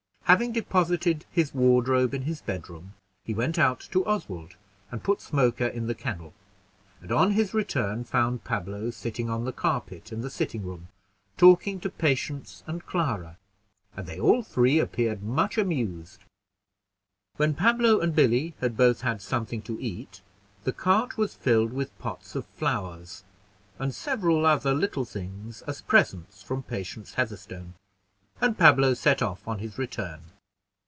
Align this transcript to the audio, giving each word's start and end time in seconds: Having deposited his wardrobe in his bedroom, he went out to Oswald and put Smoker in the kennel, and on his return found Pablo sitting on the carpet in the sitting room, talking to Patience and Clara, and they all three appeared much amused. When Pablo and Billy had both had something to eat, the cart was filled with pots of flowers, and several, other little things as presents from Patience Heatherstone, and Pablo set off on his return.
Having 0.31 0.53
deposited 0.53 1.25
his 1.29 1.53
wardrobe 1.53 2.13
in 2.13 2.21
his 2.21 2.41
bedroom, 2.41 2.93
he 3.25 3.33
went 3.33 3.59
out 3.59 3.81
to 3.91 4.05
Oswald 4.05 4.55
and 4.89 5.03
put 5.03 5.19
Smoker 5.19 5.67
in 5.67 5.87
the 5.87 5.93
kennel, 5.95 6.33
and 7.01 7.11
on 7.11 7.31
his 7.31 7.53
return 7.53 8.05
found 8.05 8.45
Pablo 8.45 8.91
sitting 8.91 9.29
on 9.29 9.43
the 9.43 9.51
carpet 9.51 10.09
in 10.13 10.21
the 10.21 10.29
sitting 10.29 10.63
room, 10.63 10.87
talking 11.35 11.81
to 11.81 11.89
Patience 11.89 12.63
and 12.65 12.85
Clara, 12.85 13.35
and 13.93 14.07
they 14.07 14.21
all 14.21 14.41
three 14.41 14.79
appeared 14.79 15.21
much 15.21 15.57
amused. 15.57 16.23
When 17.35 17.53
Pablo 17.53 17.99
and 17.99 18.15
Billy 18.15 18.53
had 18.61 18.77
both 18.77 19.01
had 19.01 19.21
something 19.21 19.61
to 19.63 19.77
eat, 19.81 20.21
the 20.63 20.71
cart 20.71 21.17
was 21.17 21.35
filled 21.35 21.73
with 21.73 21.99
pots 21.99 22.35
of 22.35 22.45
flowers, 22.45 23.25
and 23.77 23.93
several, 23.93 24.45
other 24.45 24.73
little 24.73 25.03
things 25.03 25.61
as 25.63 25.81
presents 25.81 26.41
from 26.41 26.63
Patience 26.63 27.15
Heatherstone, 27.15 27.73
and 28.43 28.57
Pablo 28.57 28.95
set 28.95 29.21
off 29.21 29.47
on 29.47 29.59
his 29.59 29.77
return. 29.77 30.19